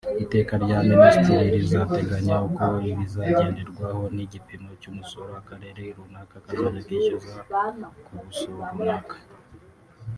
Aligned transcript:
Iteka 0.23 0.53
rya 0.63 0.77
Minisitiri 0.89 1.45
rizateganya 1.55 2.35
uko 2.47 2.67
ibizagenderwaho 2.89 4.03
n’igipimo 4.15 4.69
cy’umusoro 4.81 5.31
akarere 5.41 5.81
runaka 5.97 6.35
kazajya 6.45 6.81
kishyuza 6.87 7.33
ku 8.05 8.11
buso 8.23 8.51
runaka 8.73 9.17